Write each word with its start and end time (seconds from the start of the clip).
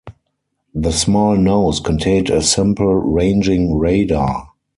The 0.73 0.91
small 0.91 1.37
nose 1.37 1.79
contained 1.79 2.31
a 2.31 2.41
simple 2.41 2.95
ranging 2.95 3.77
radar. 3.77 4.49